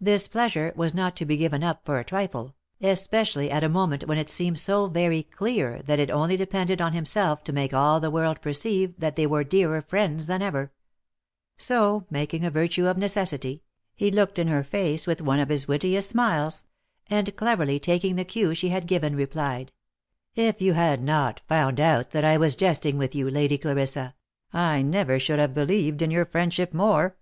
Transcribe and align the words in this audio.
This 0.00 0.26
pleasure 0.26 0.72
was 0.74 0.94
not 0.94 1.14
to 1.14 1.24
be 1.24 1.36
given 1.36 1.62
up 1.62 1.84
for 1.84 2.00
a 2.00 2.04
trifle, 2.04 2.56
especially 2.80 3.52
at 3.52 3.62
a 3.62 3.68
moment 3.68 4.08
when 4.08 4.18
it 4.18 4.28
seemed 4.28 4.58
so 4.58 4.88
very 4.88 5.22
clear 5.22 5.80
that 5.82 6.00
it 6.00 6.10
only 6.10 6.36
depended 6.36 6.82
on 6.82 6.92
him 6.92 7.06
self 7.06 7.44
to 7.44 7.52
make 7.52 7.72
all 7.72 8.00
the 8.00 8.10
world 8.10 8.40
perceive 8.42 8.94
that 8.98 9.14
they 9.14 9.28
were 9.28 9.44
dearer 9.44 9.80
friends 9.80 10.26
than 10.26 10.42
ever; 10.42 10.72
so, 11.56 12.04
making 12.10 12.44
a 12.44 12.50
virtue 12.50 12.88
of 12.88 12.98
necessity, 12.98 13.62
he 13.94 14.10
looked 14.10 14.40
in 14.40 14.48
her 14.48 14.64
face 14.64 15.06
with 15.06 15.22
one 15.22 15.38
of 15.38 15.50
his 15.50 15.68
wittiest 15.68 16.08
smiles, 16.08 16.64
and 17.08 17.36
cleverly 17.36 17.78
taking 17.78 18.16
the 18.16 18.24
cue 18.24 18.54
she 18.54 18.70
had 18.70 18.86
given, 18.88 19.14
replied 19.14 19.70
—"If 20.48 20.60
you 20.60 20.72
had 20.72 21.00
not 21.00 21.42
found 21.46 21.78
out 21.80 22.10
that 22.10 22.24
I 22.24 22.36
was 22.38 22.56
jesting 22.56 22.98
with 22.98 23.14
you, 23.14 23.30
Lady 23.30 23.56
Clarissa, 23.56 24.16
I 24.52 24.82
never 24.82 25.20
should 25.20 25.38
have 25.38 25.54
believed 25.54 26.02
in 26.02 26.10
your 26.10 26.26
friendship 26.26 26.74
more! 26.74 27.16